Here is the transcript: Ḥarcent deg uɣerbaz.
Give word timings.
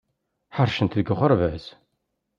Ḥarcent 0.55 0.95
deg 0.97 1.07
uɣerbaz. 1.13 1.65